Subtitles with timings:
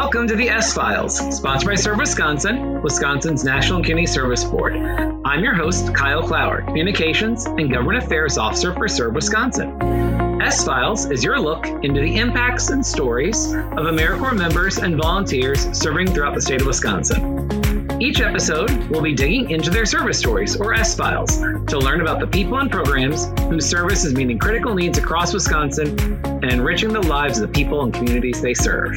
[0.00, 4.74] Welcome to the S Files, sponsored by Serve Wisconsin, Wisconsin's National Community Service Board.
[4.74, 10.40] I'm your host, Kyle Clower, Communications and Government Affairs Officer for Serve Wisconsin.
[10.40, 15.68] S Files is your look into the impacts and stories of AmeriCorps members and volunteers
[15.78, 18.00] serving throughout the state of Wisconsin.
[18.00, 21.36] Each episode, we'll be digging into their service stories, or S Files,
[21.66, 26.24] to learn about the people and programs whose service is meeting critical needs across Wisconsin
[26.24, 28.96] and enriching the lives of the people and communities they serve.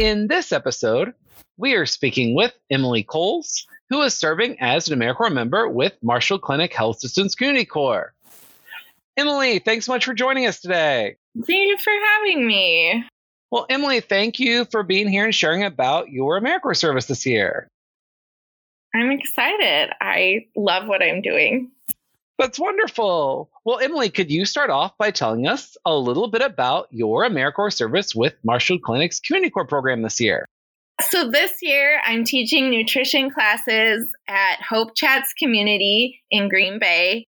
[0.00, 1.14] In this episode,
[1.56, 6.42] we are speaking with Emily Cowles, who is serving as an AmeriCorps member with Marshfield
[6.42, 8.12] Clinic Health Systems Community Corps.
[9.16, 11.14] Emily, thanks so much for joining us today.
[11.46, 13.04] Thank you for having me.
[13.52, 17.68] Well, Emily, thank you for being here and sharing about your AmeriCorps service this year.
[18.96, 19.90] I'm excited.
[20.00, 21.70] I love what I'm doing.
[22.38, 23.50] That's wonderful.
[23.64, 27.74] Well, Emily, could you start off by telling us a little bit about your AmeriCorps
[27.74, 30.46] service with Marshfield Clinic's Community Corps program this year?
[31.10, 37.24] So, this year I'm teaching nutrition classes at HopeChats Community in Green Bay.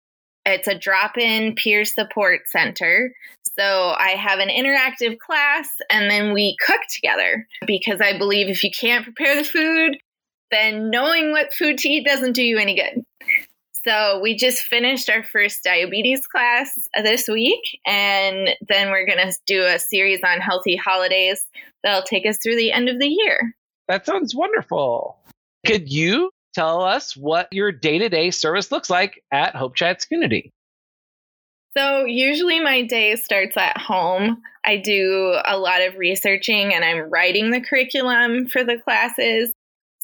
[0.46, 3.14] It's a drop in peer support center.
[3.60, 8.64] So, I have an interactive class and then we cook together because I believe if
[8.64, 9.98] you can't prepare the food,
[10.52, 13.04] then knowing what food to eat doesn't do you any good.
[13.84, 16.72] So we just finished our first diabetes class
[17.04, 21.44] this week, and then we're going to do a series on healthy holidays
[21.84, 23.56] that'll take us through the end of the year.
[23.88, 25.18] That sounds wonderful.
[25.66, 30.52] Could you tell us what your day to day service looks like at HopeChats Community?
[31.76, 34.42] So, usually my day starts at home.
[34.66, 39.52] I do a lot of researching and I'm writing the curriculum for the classes.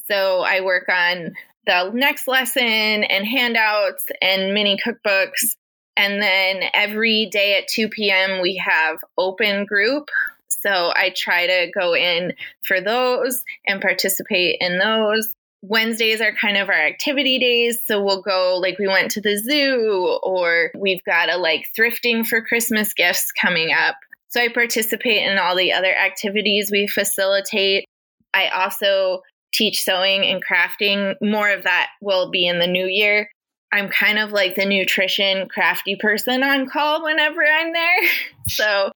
[0.08, 1.34] So, I work on
[1.68, 5.54] the next lesson and handouts and mini cookbooks.
[5.96, 10.08] And then every day at 2 p.m., we have open group.
[10.48, 12.32] So I try to go in
[12.66, 15.32] for those and participate in those.
[15.60, 17.80] Wednesdays are kind of our activity days.
[17.84, 22.26] So we'll go, like, we went to the zoo, or we've got a like thrifting
[22.26, 23.96] for Christmas gifts coming up.
[24.28, 27.84] So I participate in all the other activities we facilitate.
[28.32, 29.22] I also
[29.52, 31.14] teach sewing and crafting.
[31.20, 33.30] More of that will be in the new year.
[33.72, 38.02] I'm kind of like the nutrition crafty person on call whenever I'm there.
[38.48, 38.90] So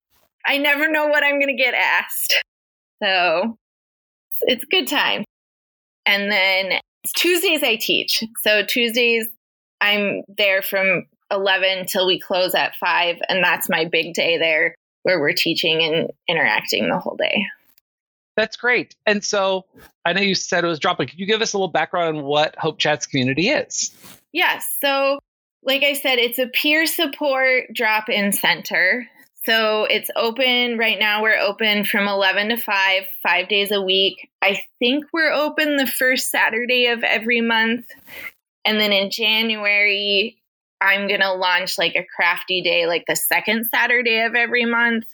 [0.46, 2.42] I never know what I'm going to get asked.
[3.02, 3.58] So
[4.40, 5.26] it's a good time.
[6.06, 6.80] And then
[7.14, 8.24] Tuesdays I teach.
[8.40, 9.28] So Tuesdays
[9.82, 14.74] I'm there from 11 till we close at 5 and that's my big day there
[15.02, 17.44] where we're teaching and interacting the whole day.
[18.36, 18.94] That's great.
[19.06, 19.66] And so
[20.04, 21.08] I know you said it was dropping.
[21.08, 23.94] Could you give us a little background on what HopeChats community is?
[24.32, 24.66] Yes.
[24.80, 25.18] So,
[25.62, 29.06] like I said, it's a peer support drop in center.
[29.44, 31.20] So it's open right now.
[31.20, 34.30] We're open from 11 to 5, five days a week.
[34.40, 37.86] I think we're open the first Saturday of every month.
[38.64, 40.38] And then in January,
[40.80, 45.06] I'm going to launch like a crafty day, like the second Saturday of every month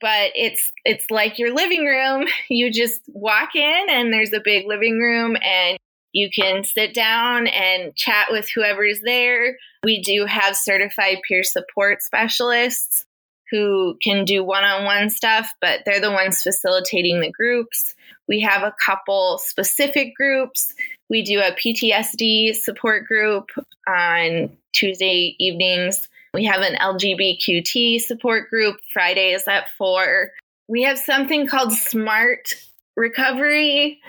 [0.00, 2.26] but it's it's like your living room.
[2.48, 5.78] You just walk in and there's a big living room and
[6.12, 9.56] you can sit down and chat with whoever's there.
[9.84, 13.04] We do have certified peer support specialists
[13.50, 17.94] who can do one-on-one stuff, but they're the ones facilitating the groups.
[18.28, 20.74] We have a couple specific groups.
[21.08, 23.50] We do a PTSD support group
[23.88, 30.30] on Tuesday evenings we have an LGBTQ support group Fridays at four.
[30.68, 32.54] We have something called Smart
[32.96, 34.00] Recovery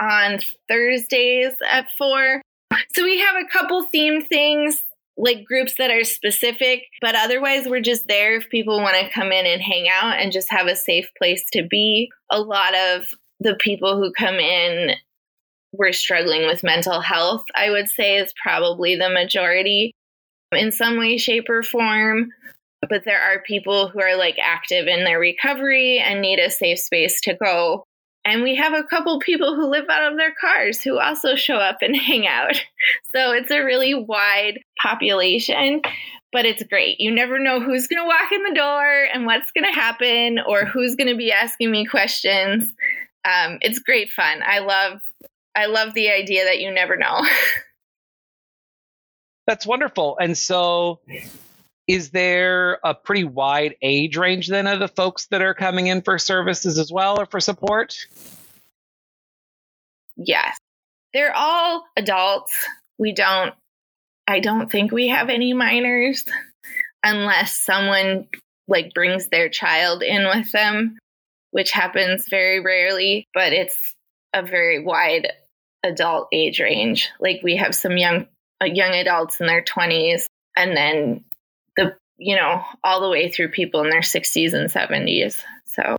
[0.00, 2.42] on Thursdays at four.
[2.94, 4.82] So we have a couple theme things
[5.16, 9.32] like groups that are specific, but otherwise we're just there if people want to come
[9.32, 12.10] in and hang out and just have a safe place to be.
[12.30, 13.08] A lot of
[13.40, 14.92] the people who come in
[15.72, 19.92] were struggling with mental health, I would say is probably the majority
[20.52, 22.30] in some way, shape, or form.
[22.88, 26.78] But there are people who are like active in their recovery and need a safe
[26.78, 27.84] space to go.
[28.24, 31.56] And we have a couple people who live out of their cars who also show
[31.56, 32.56] up and hang out.
[33.14, 35.82] So it's a really wide population,
[36.32, 37.00] but it's great.
[37.00, 40.38] You never know who's going to walk in the door and what's going to happen
[40.46, 42.64] or who's going to be asking me questions.
[43.24, 44.42] Um, it's great fun.
[44.44, 45.00] I love
[45.56, 47.22] I love the idea that you never know.
[49.48, 50.18] That's wonderful.
[50.20, 51.00] And so
[51.86, 56.02] is there a pretty wide age range then of the folks that are coming in
[56.02, 57.96] for services as well or for support?
[60.16, 60.58] Yes.
[61.14, 62.52] They're all adults.
[62.98, 63.54] We don't
[64.26, 66.26] I don't think we have any minors
[67.02, 68.28] unless someone
[68.68, 70.98] like brings their child in with them.
[71.52, 73.94] which happens very rarely, but it's
[74.34, 75.32] a very wide
[75.82, 77.10] adult age range.
[77.18, 78.26] Like we have some young
[78.66, 80.26] young adults in their 20s
[80.56, 81.24] and then
[81.76, 85.42] the you know all the way through people in their 60s and 70s.
[85.66, 85.96] So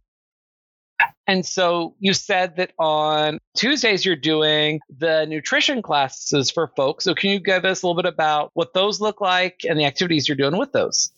[1.27, 7.03] and so you said that on Tuesdays you're doing the nutrition classes for folks.
[7.03, 9.85] So can you give us a little bit about what those look like and the
[9.85, 11.11] activities you're doing with those?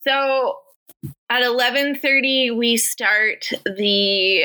[0.00, 0.58] So
[1.30, 4.44] at 11:30 we start the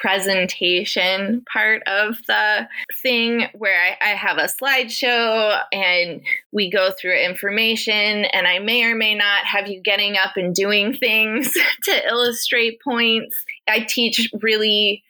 [0.00, 2.66] presentation part of the
[3.02, 8.84] thing where I, I, have a slideshow and we go through information and I may
[8.84, 11.52] or may not have you getting up and doing things
[11.84, 13.36] to illustrate points.
[13.68, 15.04] I teach really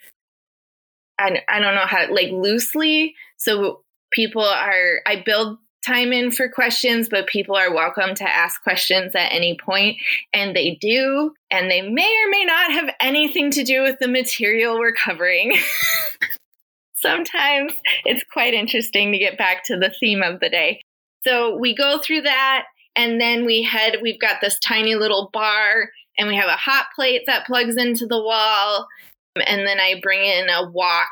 [1.18, 6.48] I, I don't know how like loosely so people are I build time in for
[6.48, 9.96] questions, but people are welcome to ask questions at any point,
[10.32, 11.34] and they do.
[11.50, 15.56] And they may or may not have anything to do with the material we're covering.
[16.94, 17.72] Sometimes
[18.04, 20.82] it's quite interesting to get back to the theme of the day.
[21.26, 22.64] So we go through that,
[22.96, 26.86] and then we head, we've got this tiny little bar, and we have a hot
[26.94, 28.86] plate that plugs into the wall.
[29.46, 31.08] And then I bring in a wok,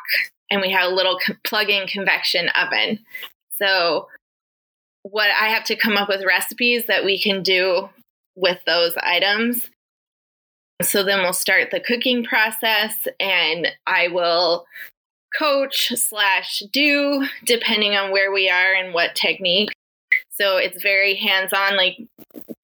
[0.50, 2.99] and we have a little plug in convection oven.
[3.59, 4.09] So
[5.10, 7.88] what I have to come up with recipes that we can do
[8.37, 9.69] with those items.
[10.82, 14.64] So then we'll start the cooking process and I will
[15.37, 19.70] coach slash do depending on where we are and what technique.
[20.31, 21.99] So it's very hands on, like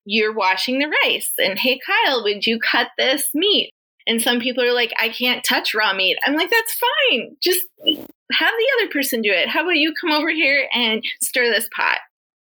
[0.05, 3.71] you're washing the rice and hey, Kyle, would you cut this meat?
[4.07, 6.19] And some people are like, I can't touch raw meat.
[6.25, 6.79] I'm like, that's
[7.11, 7.37] fine.
[7.43, 9.49] Just have the other person do it.
[9.49, 11.99] How about you come over here and stir this pot?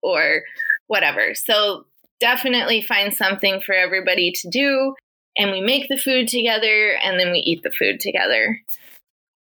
[0.02, 0.42] Or
[0.86, 1.34] whatever.
[1.34, 1.86] So
[2.20, 4.94] definitely find something for everybody to do.
[5.36, 8.60] And we make the food together and then we eat the food together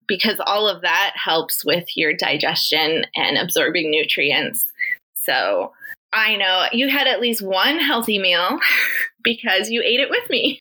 [0.07, 4.67] because all of that helps with your digestion and absorbing nutrients.
[5.15, 5.71] So
[6.13, 8.59] I know you had at least one healthy meal
[9.23, 10.59] because you ate it with me.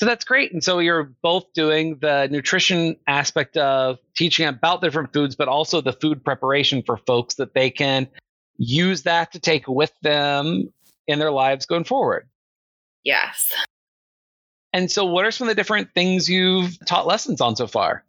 [0.00, 0.52] So that's great.
[0.52, 5.80] And so you're both doing the nutrition aspect of teaching about different foods, but also
[5.80, 8.08] the food preparation for folks that they can
[8.62, 10.72] use that to take with them
[11.08, 12.28] in their lives going forward.
[13.04, 13.52] Yes.
[14.72, 18.04] And so, what are some of the different things you've taught lessons on so far?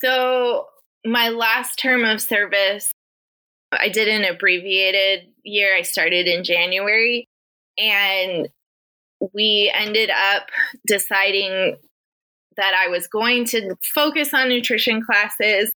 [0.00, 0.66] So,
[1.04, 2.90] my last term of service,
[3.70, 5.76] I did an abbreviated year.
[5.76, 7.28] I started in January,
[7.78, 8.48] and
[9.34, 10.48] we ended up
[10.86, 11.76] deciding
[12.56, 15.70] that I was going to focus on nutrition classes,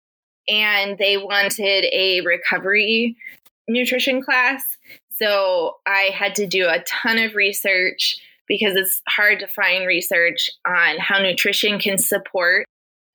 [0.47, 3.17] and they wanted a recovery
[3.67, 4.63] nutrition class.
[5.11, 8.17] So I had to do a ton of research
[8.47, 12.65] because it's hard to find research on how nutrition can support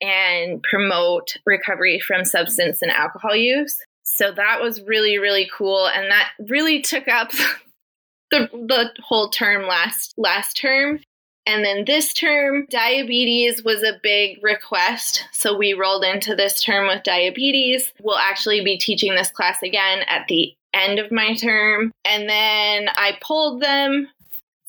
[0.01, 3.79] and promote recovery from substance and alcohol use.
[4.03, 5.87] So that was really, really cool.
[5.87, 7.31] And that really took up
[8.31, 11.01] the, the whole term last last term.
[11.47, 15.25] And then this term, diabetes was a big request.
[15.33, 17.93] So we rolled into this term with diabetes.
[18.01, 21.93] We'll actually be teaching this class again at the end of my term.
[22.05, 24.09] And then I pulled them.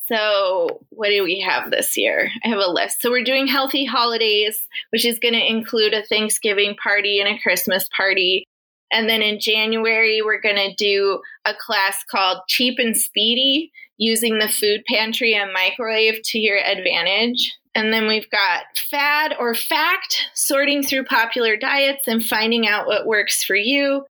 [0.06, 2.28] So, what do we have this year?
[2.44, 3.00] I have a list.
[3.00, 7.40] So, we're doing healthy holidays, which is going to include a Thanksgiving party and a
[7.40, 8.44] Christmas party.
[8.92, 14.38] And then in January, we're going to do a class called Cheap and Speedy using
[14.38, 17.56] the food pantry and microwave to your advantage.
[17.74, 23.06] And then we've got fad or fact, sorting through popular diets and finding out what
[23.06, 24.04] works for you,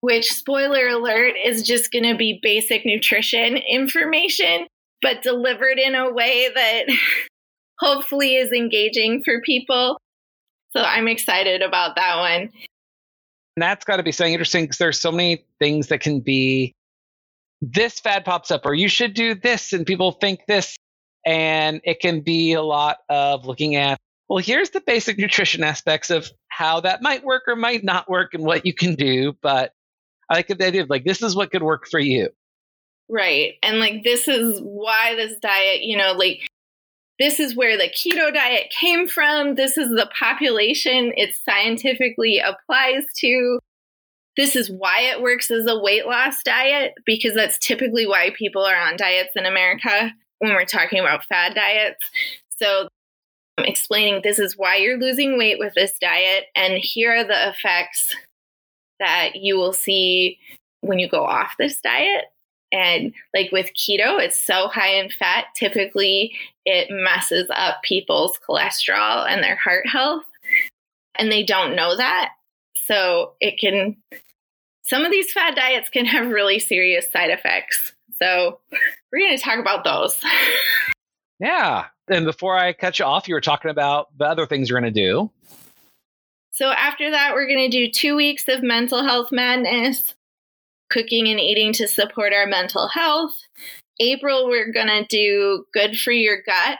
[0.00, 4.66] which, spoiler alert, is just going to be basic nutrition information,
[5.02, 6.84] but delivered in a way that
[7.78, 10.00] hopefully is engaging for people.
[10.74, 12.50] So I'm excited about that one.
[13.56, 16.74] And that's got to be so interesting because there's so many things that can be
[17.62, 20.76] this fad pops up or you should do this and people think this
[21.24, 23.98] and it can be a lot of looking at
[24.28, 28.34] well here's the basic nutrition aspects of how that might work or might not work
[28.34, 29.72] and what you can do but
[30.28, 32.28] i like the idea of like this is what could work for you.
[33.08, 36.46] Right and like this is why this diet you know like
[37.18, 43.04] this is where the keto diet came from this is the population it scientifically applies
[43.16, 43.58] to
[44.36, 48.62] this is why it works as a weight loss diet because that's typically why people
[48.62, 52.04] are on diets in America when we're talking about fad diets.
[52.58, 52.88] So,
[53.58, 57.48] I'm explaining this is why you're losing weight with this diet, and here are the
[57.48, 58.14] effects
[59.00, 60.38] that you will see
[60.82, 62.26] when you go off this diet.
[62.72, 69.26] And like with keto, it's so high in fat, typically it messes up people's cholesterol
[69.26, 70.24] and their heart health.
[71.18, 72.32] And they don't know that.
[72.74, 73.96] So it can,
[74.82, 77.94] some of these fad diets can have really serious side effects.
[78.18, 78.58] So
[79.12, 80.20] we're going to talk about those.
[81.40, 81.86] yeah.
[82.08, 84.92] And before I cut you off, you were talking about the other things you're going
[84.92, 85.30] to do.
[86.52, 90.14] So after that, we're going to do two weeks of mental health madness,
[90.90, 93.32] cooking and eating to support our mental health.
[93.98, 96.78] April, we're going to do good for your gut.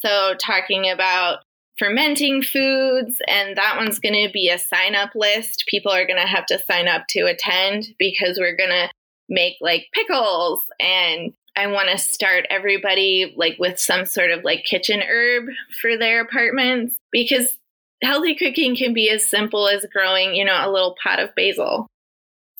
[0.00, 1.40] So talking about
[1.78, 5.64] fermenting foods, and that one's going to be a sign up list.
[5.68, 8.90] People are going to have to sign up to attend because we're going to
[9.28, 14.64] make like pickles and I want to start everybody like with some sort of like
[14.64, 15.46] kitchen herb
[15.80, 17.56] for their apartments because
[18.02, 21.86] healthy cooking can be as simple as growing, you know, a little pot of basil.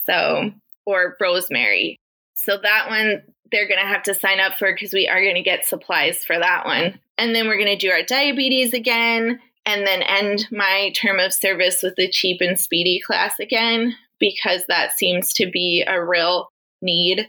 [0.07, 0.53] So,
[0.87, 1.99] or rosemary.
[2.35, 5.35] So that one they're going to have to sign up for because we are going
[5.35, 6.99] to get supplies for that one.
[7.19, 11.35] And then we're going to do our diabetes again and then end my term of
[11.35, 16.49] service with the cheap and speedy class again because that seems to be a real
[16.81, 17.29] need.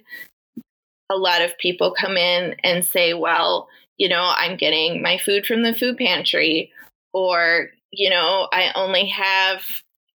[1.09, 3.67] A lot of people come in and say, well,
[3.97, 6.71] you know, I'm getting my food from the food pantry,
[7.13, 9.61] or, you know, I only have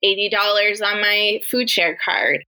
[0.04, 0.32] $80
[0.82, 2.44] on my food share card.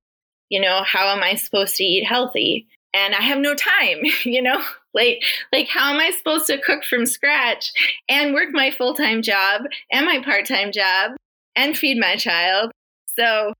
[0.49, 2.67] You know, how am I supposed to eat healthy?
[2.95, 4.63] And I have no time, you know?
[4.95, 7.71] Like like how am I supposed to cook from scratch
[8.09, 9.63] and work my full-time job
[9.93, 11.13] and my part-time job
[11.55, 12.73] and feed my child?
[13.17, 13.53] So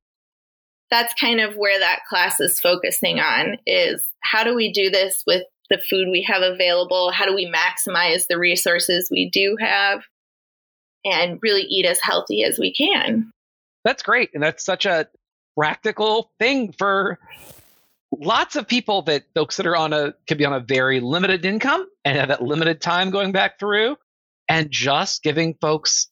[0.91, 5.23] that's kind of where that class is focusing on is how do we do this
[5.27, 7.11] with the food we have available?
[7.11, 10.03] How do we maximize the resources we do have
[11.05, 13.31] and really eat as healthy as we can?
[13.85, 14.31] That's great.
[14.35, 15.09] And that's such a
[15.59, 17.19] practical thing for
[18.13, 21.45] lots of people that folks that are on a could be on a very limited
[21.45, 23.97] income and have that limited time going back through
[24.49, 26.09] and just giving folks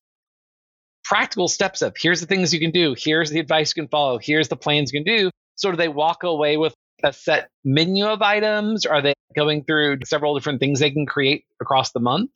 [1.04, 4.18] practical steps of here's the things you can do here's the advice you can follow
[4.18, 5.30] here's the plans you can do.
[5.54, 6.74] So do they walk away with
[7.04, 8.84] a set menu of items?
[8.84, 12.30] Are they going through several different things they can create across the month?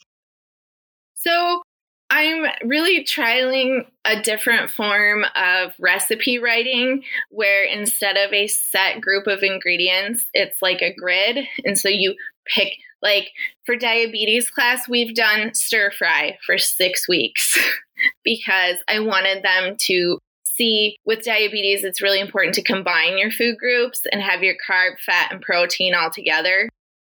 [1.14, 1.62] So
[2.10, 9.28] I'm really trialing a different form of recipe writing where instead of a set group
[9.28, 11.46] of ingredients, it's like a grid.
[11.64, 13.30] And so you pick, like
[13.64, 17.56] for diabetes class, we've done stir fry for six weeks
[18.24, 23.56] because I wanted them to see with diabetes, it's really important to combine your food
[23.56, 26.68] groups and have your carb, fat, and protein all together,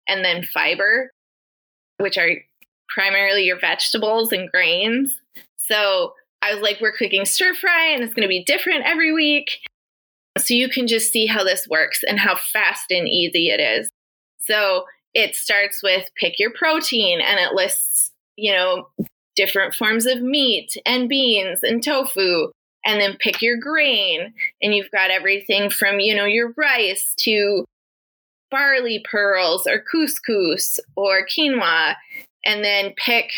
[0.09, 1.11] and then fiber,
[1.99, 2.31] which are
[2.89, 5.17] primarily your vegetables and grains.
[5.57, 9.13] So I was like, we're cooking stir fry and it's going to be different every
[9.13, 9.59] week.
[10.39, 13.91] So you can just see how this works and how fast and easy it is.
[14.39, 18.89] So it starts with pick your protein and it lists, you know,
[19.35, 22.51] different forms of meat and beans and tofu
[22.85, 27.65] and then pick your grain and you've got everything from, you know, your rice to
[28.51, 31.97] barley pearls or couscous or quinoa
[32.47, 33.31] and then pick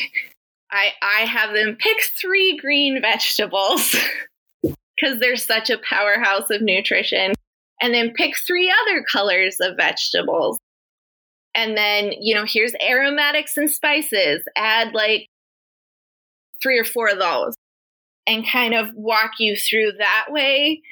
[0.71, 3.97] I I have them pick 3 green vegetables
[4.63, 7.33] because they're such a powerhouse of nutrition
[7.81, 10.59] and then pick three other colors of vegetables.
[11.55, 14.43] And then, you know, here's aromatics and spices.
[14.57, 15.29] Add like
[16.63, 17.55] three or four of those
[18.27, 20.83] and kind of walk you through that way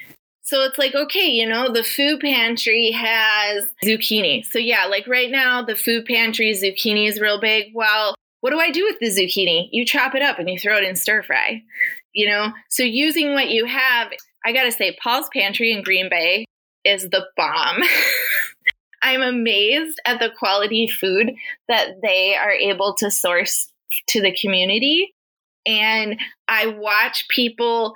[0.47, 4.47] so it's like, okay, you know, the food pantry has zucchini.
[4.47, 7.73] So yeah, like right now, the food pantry zucchini is real big.
[7.75, 9.69] Well, what do I do with the zucchini?
[9.73, 11.65] You chop it up and you throw it in stir fry.
[12.13, 14.13] You know, so using what you have,
[14.45, 16.45] I gotta say, Paul's Pantry in Green Bay
[16.85, 17.83] is the bomb.
[19.03, 21.33] I'm amazed at the quality food
[21.69, 23.69] that they are able to source
[24.11, 25.13] to the community.
[25.67, 27.95] And I watch people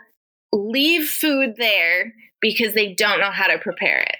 [0.52, 4.16] leave food there because they don't know how to prepare it.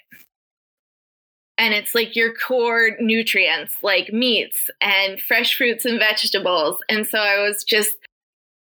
[1.59, 6.79] And it's like your core nutrients, like meats and fresh fruits and vegetables.
[6.89, 7.97] And so I was just,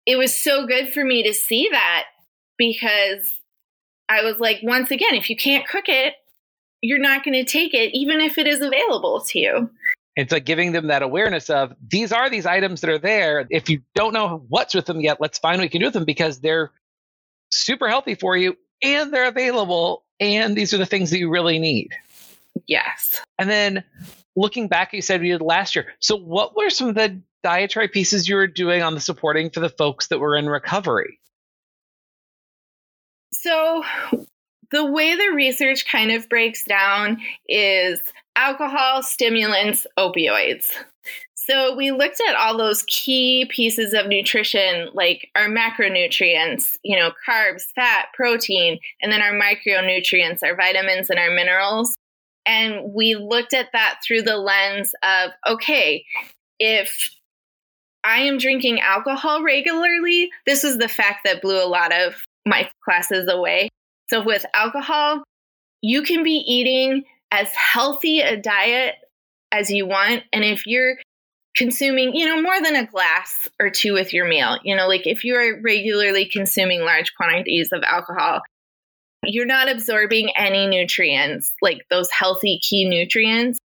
[0.05, 2.07] it was so good for me to see that
[2.59, 3.39] because
[4.09, 6.15] I was like, once again, if you can't cook it,
[6.81, 9.71] you're not going to take it, even if it is available to you.
[10.17, 13.47] It's like giving them that awareness of these are these items that are there.
[13.49, 15.95] If you don't know what's with them yet, let's find what you can do with
[15.95, 16.73] them because they're
[17.53, 21.59] super healthy for you and they're available and these are the things that you really
[21.59, 21.91] need.
[22.67, 23.21] Yes.
[23.39, 23.85] And then
[24.37, 25.87] looking back, you said we did last year.
[25.99, 29.61] So what were some of the dietary pieces you were doing on the supporting for
[29.61, 31.19] the folks that were in recovery?
[33.33, 33.83] So
[34.71, 38.01] the way the research kind of breaks down is
[38.37, 40.71] alcohol, stimulants, opioids.
[41.47, 47.11] So we looked at all those key pieces of nutrition, like our macronutrients, you know,
[47.29, 51.97] carbs, fat, protein, and then our micronutrients, our vitamins and our minerals.
[52.47, 56.05] And we looked at that through the lens of okay,
[56.61, 57.11] if
[58.05, 62.71] I am drinking alcohol regularly, this is the fact that blew a lot of my
[62.85, 63.69] classes away.
[64.11, 65.25] So with alcohol,
[65.81, 68.95] you can be eating as healthy a diet
[69.51, 70.23] as you want.
[70.33, 70.97] And if you're
[71.55, 75.07] consuming, you know, more than a glass or two with your meal, you know, like
[75.07, 78.41] if you are regularly consuming large quantities of alcohol,
[79.25, 83.59] you're not absorbing any nutrients, like those healthy key nutrients,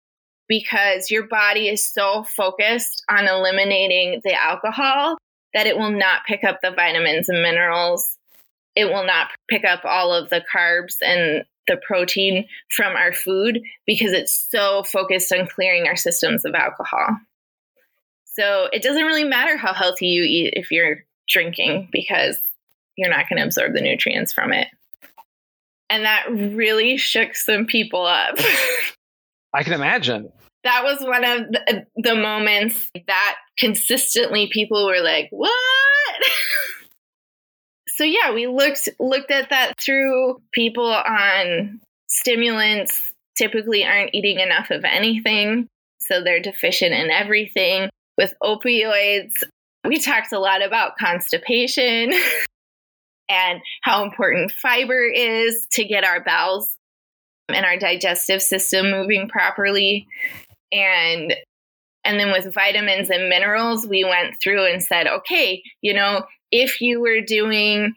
[0.48, 5.18] because your body is so focused on eliminating the alcohol
[5.54, 8.18] that it will not pick up the vitamins and minerals.
[8.76, 13.60] It will not pick up all of the carbs and the protein from our food
[13.86, 17.18] because it's so focused on clearing our systems of alcohol.
[18.38, 22.38] So it doesn't really matter how healthy you eat if you're drinking because
[22.96, 24.68] you're not going to absorb the nutrients from it.
[25.90, 28.36] And that really shook some people up.
[29.54, 30.32] I can imagine.
[30.64, 35.54] That was one of the, the moments that consistently people were like, "What?"
[37.88, 44.70] so yeah, we looked looked at that through people on stimulants typically aren't eating enough
[44.70, 45.68] of anything,
[46.02, 47.90] so they're deficient in everything.
[48.18, 49.34] With opioids,
[49.86, 52.14] we talked a lot about constipation
[53.30, 56.76] and how important fiber is to get our bowels
[57.50, 60.08] and our digestive system moving properly.
[60.72, 61.34] And
[62.04, 66.80] and then with vitamins and minerals, we went through and said, okay, you know, if
[66.80, 67.96] you were doing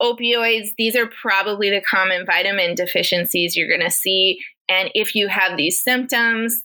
[0.00, 4.40] opioids, these are probably the common vitamin deficiencies you're going to see.
[4.68, 6.62] And if you have these symptoms,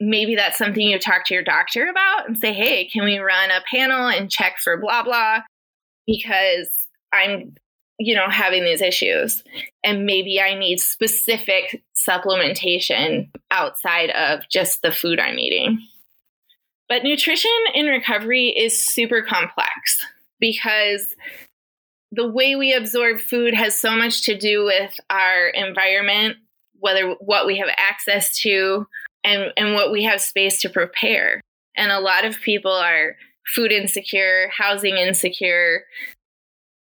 [0.00, 3.50] maybe that's something you talk to your doctor about and say, hey, can we run
[3.50, 5.40] a panel and check for blah, blah?
[6.06, 6.68] Because
[7.12, 7.54] I'm,
[7.98, 9.44] you know, having these issues.
[9.84, 15.78] And maybe I need specific supplementation outside of just the food I'm eating.
[16.88, 20.04] But nutrition in recovery is super complex
[20.38, 21.14] because
[22.12, 26.36] the way we absorb food has so much to do with our environment,
[26.78, 28.86] whether what we have access to
[29.24, 31.40] and, and what we have space to prepare.
[31.76, 33.16] And a lot of people are
[33.54, 35.84] food insecure, housing insecure,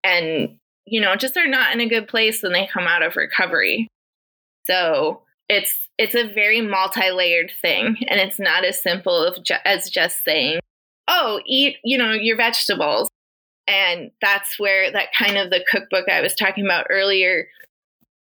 [0.03, 3.17] and, you know, just are not in a good place when they come out of
[3.17, 3.89] recovery.
[4.67, 10.61] So it's it's a very multi-layered thing and it's not as simple as just saying
[11.09, 13.09] oh eat you know your vegetables
[13.71, 17.47] and that's where that kind of the cookbook I was talking about earlier,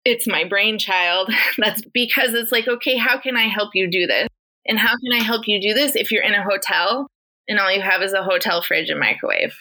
[0.05, 1.31] it's my brainchild.
[1.59, 4.29] That's because it's like, okay, how can I help you do this?
[4.67, 7.09] And how can I help you do this if you're in a hotel
[7.49, 9.55] and all you have is a hotel fridge and microwave?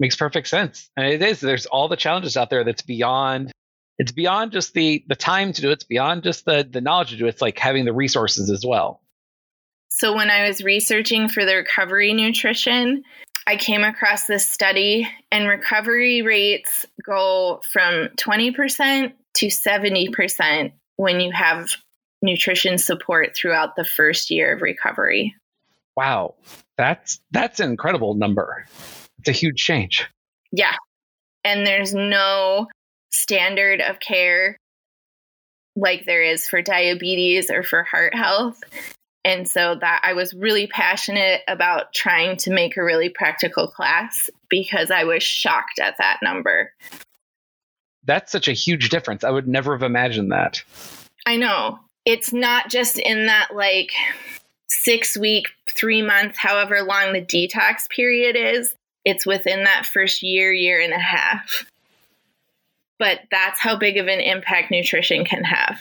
[0.00, 0.90] Makes perfect sense.
[0.96, 1.40] And it is.
[1.40, 3.52] There's all the challenges out there that's beyond
[3.98, 7.10] it's beyond just the the time to do it, it's beyond just the the knowledge
[7.10, 7.30] to do it.
[7.30, 9.00] It's like having the resources as well.
[9.88, 13.02] So when I was researching for the recovery nutrition,
[13.48, 21.30] I came across this study, and recovery rates go from 20% to 70% when you
[21.32, 21.70] have
[22.20, 25.34] nutrition support throughout the first year of recovery.
[25.96, 26.34] Wow.
[26.76, 28.66] That's that's an incredible number.
[29.20, 30.06] It's a huge change.
[30.52, 30.74] Yeah.
[31.42, 32.66] And there's no
[33.10, 34.58] standard of care
[35.74, 38.60] like there is for diabetes or for heart health.
[39.28, 44.30] And so that I was really passionate about trying to make a really practical class
[44.48, 46.72] because I was shocked at that number.
[48.04, 49.24] That's such a huge difference.
[49.24, 50.62] I would never have imagined that.
[51.26, 51.78] I know.
[52.06, 53.92] It's not just in that like
[54.68, 58.74] six week, three months, however long the detox period is.
[59.04, 61.66] It's within that first year, year and a half.
[62.98, 65.78] But that's how big of an impact nutrition can have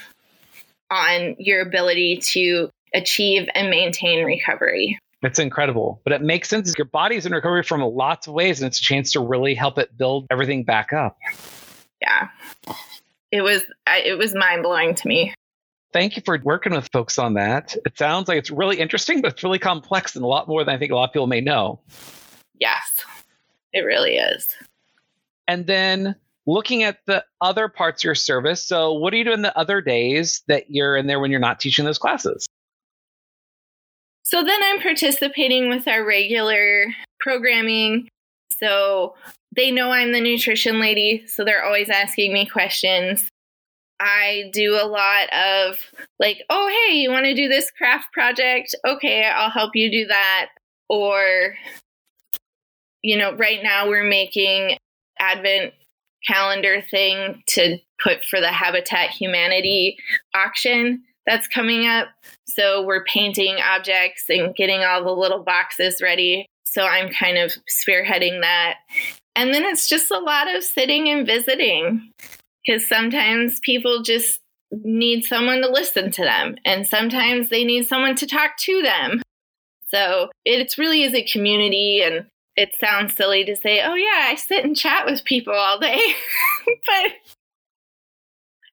[0.91, 4.99] on your ability to achieve and maintain recovery.
[5.23, 6.73] It's incredible, but it makes sense.
[6.77, 9.79] Your body's in recovery from lots of ways, and it's a chance to really help
[9.79, 11.17] it build everything back up.
[12.01, 12.29] Yeah,
[13.31, 15.33] it was it was mind blowing to me.
[15.91, 17.75] Thank you for working with folks on that.
[17.85, 20.75] It sounds like it's really interesting, but it's really complex and a lot more than
[20.75, 21.79] I think a lot of people may know.
[22.59, 23.03] Yes,
[23.73, 24.53] it really is.
[25.47, 28.65] And then looking at the other parts of your service.
[28.65, 31.59] So, what are you doing the other days that you're in there when you're not
[31.59, 32.47] teaching those classes?
[34.27, 36.87] So then I'm participating with our regular
[37.17, 38.09] programming.
[38.51, 39.15] So
[39.55, 43.29] they know I'm the nutrition lady, so they're always asking me questions.
[44.01, 45.79] I do a lot of
[46.19, 48.75] like, oh, hey, you want to do this craft project?
[48.85, 50.49] Okay, I'll help you do that.
[50.89, 51.55] Or,
[53.01, 54.77] you know, right now we're making
[55.21, 55.73] Advent
[56.27, 59.95] calendar thing to put for the Habitat Humanity
[60.35, 62.07] auction that's coming up.
[62.47, 66.47] So we're painting objects and getting all the little boxes ready.
[66.65, 68.77] So I'm kind of spearheading that.
[69.35, 72.11] And then it's just a lot of sitting and visiting
[72.65, 74.39] because sometimes people just
[74.71, 79.21] need someone to listen to them, and sometimes they need someone to talk to them.
[79.87, 84.35] So it's really is a community, and it sounds silly to say, oh, yeah, I
[84.35, 86.01] sit and chat with people all day.
[86.85, 87.11] but,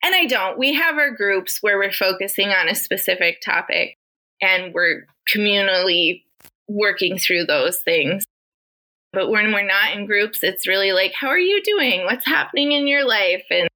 [0.05, 0.59] and I don't.
[0.59, 3.97] We have our groups where we're focusing on a specific topic
[4.43, 6.25] and we're communally
[6.69, 8.25] working through those things.
[9.15, 12.05] But when we're not in groups, it's really like, how are you doing?
[12.05, 13.45] What's happening in your life?
[13.51, 13.67] And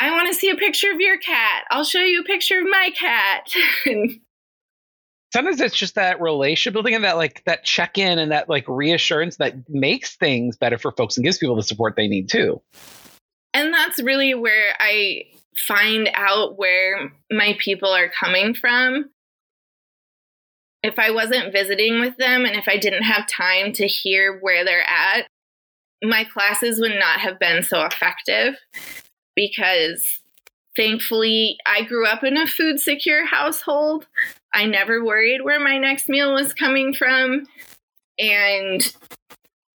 [0.00, 1.64] I want to see a picture of your cat.
[1.70, 3.50] I'll show you a picture of my cat.
[5.34, 8.64] Sometimes it's just that relationship building and that like that check in and that like
[8.68, 12.62] reassurance that makes things better for folks and gives people the support they need too.
[13.52, 15.24] And that's really where I
[15.56, 19.10] find out where my people are coming from.
[20.82, 24.64] If I wasn't visiting with them and if I didn't have time to hear where
[24.64, 25.26] they're at,
[26.02, 28.56] my classes would not have been so effective
[29.34, 30.20] because
[30.76, 34.06] thankfully I grew up in a food secure household.
[34.52, 37.46] I never worried where my next meal was coming from.
[38.18, 38.94] And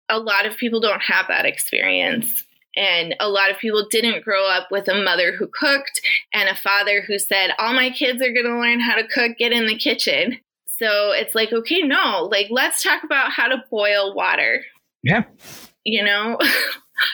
[0.09, 2.45] a lot of people don't have that experience.
[2.79, 6.01] And a lot of people didn't grow up with a mother who cooked
[6.33, 9.37] and a father who said, All my kids are going to learn how to cook,
[9.37, 10.39] get in the kitchen.
[10.79, 14.63] So it's like, okay, no, like, let's talk about how to boil water.
[15.03, 15.25] Yeah.
[15.85, 16.39] You know?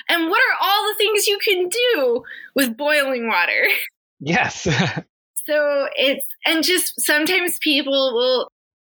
[0.09, 2.25] And what are all the things you can do
[2.55, 3.67] with boiling water?
[4.21, 4.63] Yes.
[5.47, 8.49] so it's, and just sometimes people will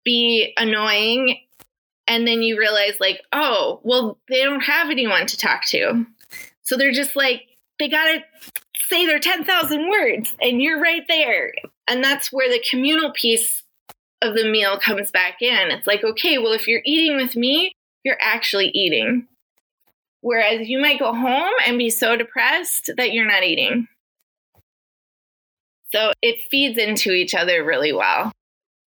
[0.05, 1.39] be annoying.
[2.07, 6.05] And then you realize, like, oh, well, they don't have anyone to talk to.
[6.67, 7.43] So they're just like,
[7.79, 8.23] they got to
[8.89, 11.53] say their 10,000 words, and you're right there.
[11.87, 13.63] And that's where the communal piece
[14.21, 15.71] of the meal comes back in.
[15.71, 17.71] It's like, okay, well, if you're eating with me,
[18.03, 19.27] you're actually eating.
[20.21, 23.87] Whereas you might go home and be so depressed that you're not eating.
[25.93, 28.33] So it feeds into each other really well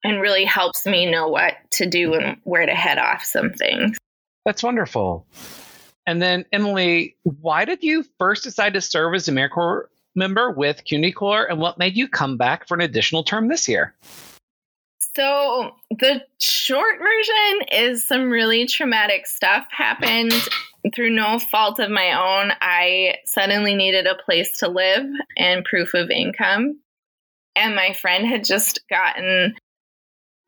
[0.03, 3.97] and really helps me know what to do and where to head off some things.
[4.45, 5.25] That's wonderful.
[6.09, 10.83] And then, Emily, why did you first decide to serve as a AmeriCorps member with
[10.83, 13.93] CUNY Corps and what made you come back for an additional term this year?
[14.97, 20.33] So, the short version is some really traumatic stuff happened
[20.95, 25.05] through no fault of my own, I suddenly needed a place to live
[25.37, 26.79] and proof of income.
[27.55, 29.53] And my friend had just gotten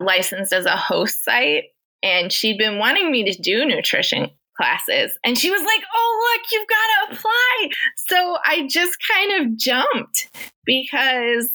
[0.00, 1.66] licensed as a host site,
[2.02, 5.18] and she'd been wanting me to do nutrition classes.
[5.24, 7.68] And she was like, Oh, look, you've got to apply.
[7.96, 10.30] So I just kind of jumped
[10.64, 11.50] because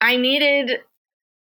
[0.00, 0.80] I needed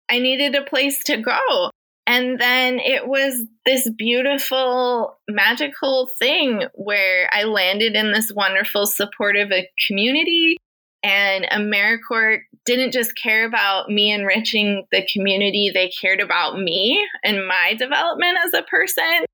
[0.10, 1.72] I needed a place to go.
[2.06, 9.52] And then it was this beautiful, magical thing where I landed in this wonderful, supportive
[9.52, 10.58] uh, community.
[11.02, 17.48] And AmeriCorps didn't just care about me enriching the community, they cared about me and
[17.48, 19.26] my development as a person.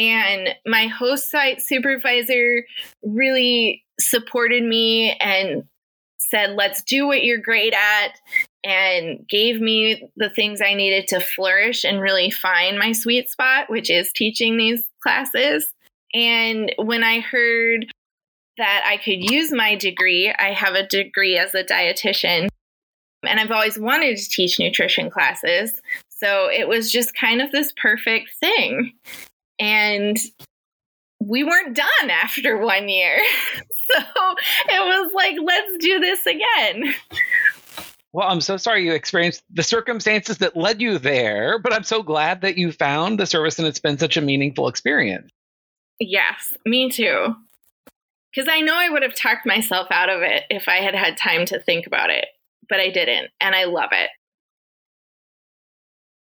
[0.00, 2.64] And my host site supervisor
[3.02, 5.64] really supported me and
[6.18, 8.18] said, let's do what you're great at
[8.64, 13.68] and gave me the things I needed to flourish and really find my sweet spot,
[13.68, 15.68] which is teaching these classes.
[16.14, 17.84] And when I heard
[18.56, 22.48] that I could use my degree, I have a degree as a dietitian,
[23.26, 25.82] and I've always wanted to teach nutrition classes.
[26.08, 28.92] So it was just kind of this perfect thing.
[29.60, 30.18] And
[31.20, 33.18] we weren't done after one year.
[33.90, 34.02] so
[34.68, 36.94] it was like, let's do this again.
[38.12, 42.02] Well, I'm so sorry you experienced the circumstances that led you there, but I'm so
[42.02, 45.30] glad that you found the service and it's been such a meaningful experience.
[46.00, 47.36] Yes, me too.
[48.34, 51.16] Because I know I would have talked myself out of it if I had had
[51.16, 52.26] time to think about it,
[52.68, 54.10] but I didn't, and I love it.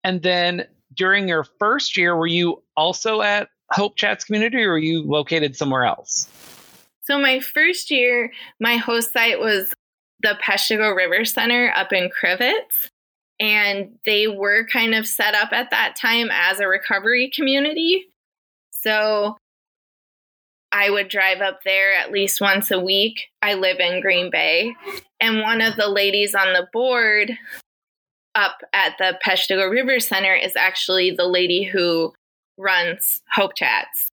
[0.04, 5.02] And then during your first year, were you also at HopeChats Community or were you
[5.02, 6.28] located somewhere else?
[7.02, 9.72] So, my first year, my host site was
[10.22, 12.90] the Peshtigo River Center up in Crivitz.
[13.38, 18.06] And they were kind of set up at that time as a recovery community.
[18.70, 19.37] So
[20.72, 23.28] I would drive up there at least once a week.
[23.42, 24.74] I live in Green Bay.
[25.20, 27.32] And one of the ladies on the board
[28.37, 32.12] up at the Peshtigo River Center is actually the lady who
[32.57, 34.11] runs HopeChats.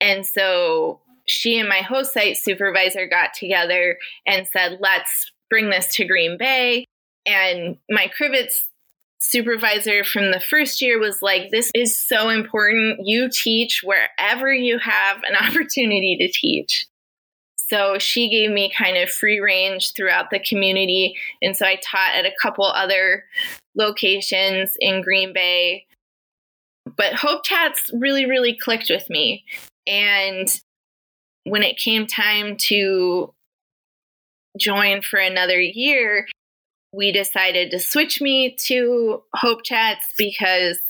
[0.00, 5.86] And so she and my host site supervisor got together and said, let's bring this
[5.94, 6.84] to Green Bay.
[7.26, 8.64] And my Crivitz
[9.20, 13.06] supervisor from the first year was like, This is so important.
[13.06, 16.86] You teach wherever you have an opportunity to teach.
[17.70, 21.16] So she gave me kind of free range throughout the community.
[21.40, 23.24] And so I taught at a couple other
[23.76, 25.86] locations in Green Bay.
[26.96, 29.44] But HopeChats really, really clicked with me.
[29.86, 30.48] And
[31.44, 33.32] when it came time to
[34.58, 36.26] join for another year,
[36.92, 40.80] we decided to switch me to HopeChats because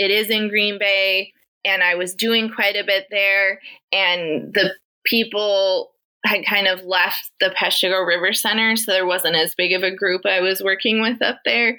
[0.00, 1.32] it is in Green Bay
[1.64, 3.60] and I was doing quite a bit there.
[3.92, 5.93] And the people
[6.24, 9.94] had kind of left the Peshtigo River Center, so there wasn't as big of a
[9.94, 11.78] group I was working with up there.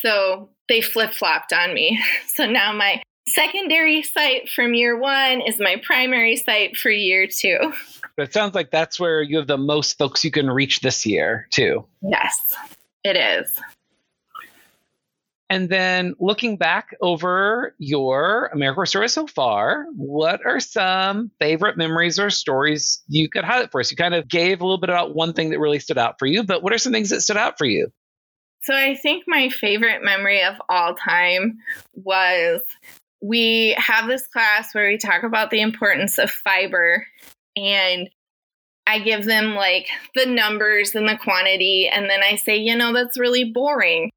[0.00, 2.00] So they flip flopped on me.
[2.26, 7.72] So now my secondary site from year one is my primary site for year two.
[8.16, 11.06] But it sounds like that's where you have the most folks you can reach this
[11.06, 11.86] year, too.
[12.02, 12.54] Yes,
[13.04, 13.60] it is.
[15.48, 22.18] And then looking back over your AmeriCorps service so far, what are some favorite memories
[22.18, 23.90] or stories you could highlight for us?
[23.90, 26.26] You kind of gave a little bit about one thing that really stood out for
[26.26, 27.92] you, but what are some things that stood out for you?
[28.62, 31.58] So I think my favorite memory of all time
[31.94, 32.62] was
[33.22, 37.06] we have this class where we talk about the importance of fiber
[37.56, 38.08] and
[38.88, 42.92] I give them like the numbers and the quantity and then I say, you know,
[42.92, 44.10] that's really boring.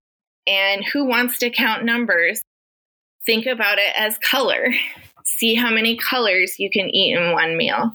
[0.50, 2.42] And who wants to count numbers?
[3.26, 4.74] Think about it as color.
[5.26, 7.92] See how many colors you can eat in one meal.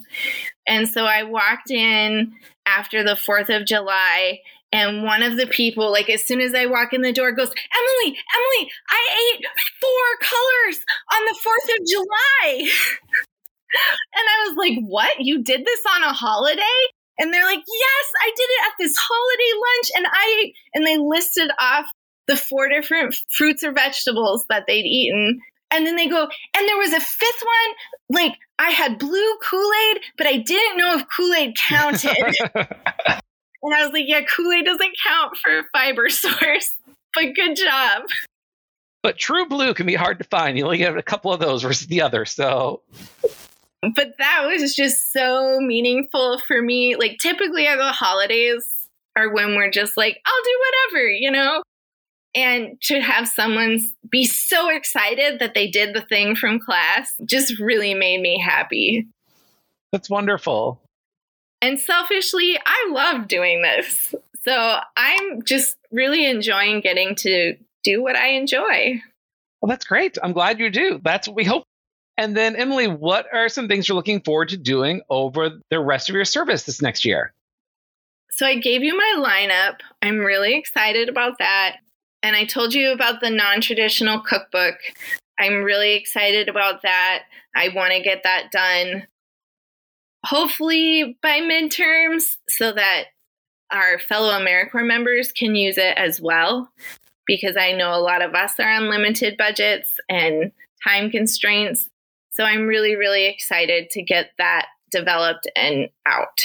[0.67, 2.33] And so I walked in
[2.65, 4.39] after the 4th of July
[4.75, 7.49] and one of the people, like as soon as I walk in the door, goes,
[7.51, 9.45] Emily, Emily, I ate
[9.81, 12.71] four colors on the 4th of July.
[14.15, 15.21] and I was like, what?
[15.21, 16.63] You did this on a holiday?
[17.19, 19.91] And they're like, yes, I did it at this holiday lunch.
[19.97, 21.87] And I ate, and they listed off
[22.27, 25.41] the four different fruits or vegetables that they'd eaten.
[25.71, 28.21] And then they go, and there was a fifth one.
[28.21, 32.37] Like I had blue Kool Aid, but I didn't know if Kool Aid counted.
[33.65, 36.73] And I was like, yeah, Kool Aid doesn't count for a fiber source,
[37.15, 38.03] but good job.
[39.03, 40.57] But True Blue can be hard to find.
[40.57, 42.25] You only get a couple of those versus the other.
[42.27, 42.83] So.
[43.83, 46.97] But that was just so meaningful for me.
[46.97, 50.61] Like, typically, the holidays are when we're just like, I'll do
[50.91, 51.63] whatever, you know?
[52.35, 57.61] And to have someone be so excited that they did the thing from class just
[57.61, 59.07] really made me happy.
[59.93, 60.81] That's wonderful.
[61.63, 64.15] And selfishly, I love doing this.
[64.43, 69.01] So I'm just really enjoying getting to do what I enjoy.
[69.63, 70.19] Well, that's great.
[70.23, 71.01] I'm glad you do.
[71.03, 71.65] That's what we hope.
[72.17, 76.09] And then, Emily, what are some things you're looking forward to doing over the rest
[76.09, 77.33] of your service this next year?
[78.31, 79.77] So I gave you my lineup.
[80.03, 81.77] I'm really excited about that.
[82.25, 84.77] And I told you about the non traditional cookbook.
[85.39, 87.25] I'm really excited about that.
[87.55, 89.07] I want to get that done
[90.25, 93.05] hopefully by midterms so that
[93.71, 96.71] our fellow AmeriCorps members can use it as well.
[97.27, 100.51] Because I know a lot of us are on limited budgets and
[100.83, 101.91] time constraints.
[102.31, 106.41] So I'm really, really excited to get that developed and out.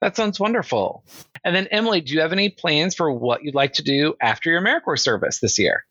[0.00, 1.04] That sounds wonderful.
[1.44, 4.50] And then, Emily, do you have any plans for what you'd like to do after
[4.50, 5.84] your AmeriCorps service this year?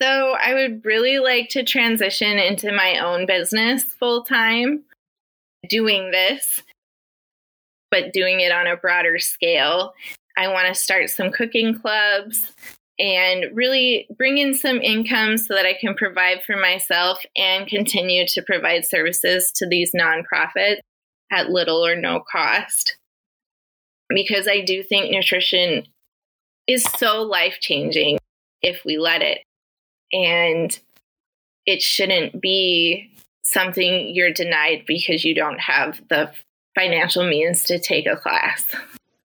[0.00, 4.84] So, I would really like to transition into my own business full time
[5.68, 6.62] doing this,
[7.90, 9.94] but doing it on a broader scale.
[10.36, 12.52] I want to start some cooking clubs
[12.98, 18.26] and really bring in some income so that I can provide for myself and continue
[18.28, 20.80] to provide services to these nonprofits
[21.32, 22.96] at little or no cost.
[24.08, 25.86] Because I do think nutrition
[26.68, 28.18] is so life changing
[28.60, 29.38] if we let it.
[30.12, 30.78] And
[31.64, 33.10] it shouldn't be
[33.42, 36.30] something you're denied because you don't have the
[36.74, 38.70] financial means to take a class.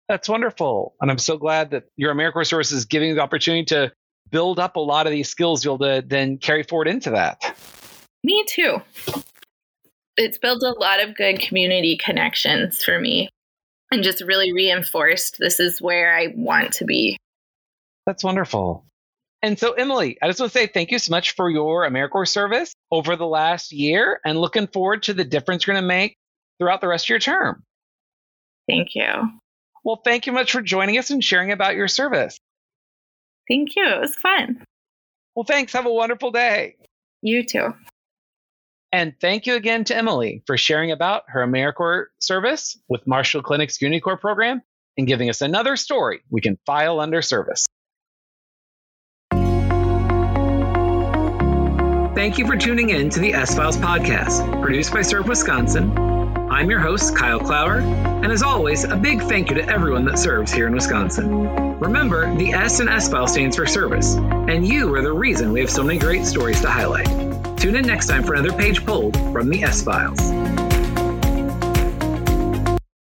[0.07, 0.93] That's wonderful.
[1.01, 3.91] And I'm so glad that your AmeriCorps service is giving you the opportunity to
[4.29, 7.55] build up a lot of these skills you'll then carry forward into that.
[8.23, 8.81] Me too.
[10.17, 13.29] It's built a lot of good community connections for me
[13.91, 17.17] and just really reinforced this is where I want to be.
[18.05, 18.85] That's wonderful.
[19.41, 22.29] And so, Emily, I just want to say thank you so much for your AmeriCorps
[22.29, 26.15] service over the last year and looking forward to the difference you're going to make
[26.57, 27.61] throughout the rest of your term.
[28.67, 29.05] Thank you.
[29.83, 32.39] Well, thank you much for joining us and sharing about your service.
[33.47, 33.85] Thank you.
[33.85, 34.63] It was fun.
[35.35, 35.73] Well, thanks.
[35.73, 36.77] Have a wonderful day.
[37.21, 37.75] You too.
[38.95, 43.79] And thank you again to Emily for sharing about her AmeriCorps service with Marshfield Clinic's
[43.79, 44.61] UniCorps program
[44.97, 47.65] and giving us another story we can file under service.
[52.15, 55.91] Thank you for tuning in to the S Files podcast, produced by Serve Wisconsin.
[56.49, 60.17] I'm your host, Kyle Clower, and as always, a big thank you to everyone that
[60.17, 61.79] serves here in Wisconsin.
[61.79, 65.59] Remember, the S in S File stands for service, and you are the reason we
[65.59, 67.34] have so many great stories to highlight.
[67.65, 70.64] Tune in next time for another page pulled from the S Files.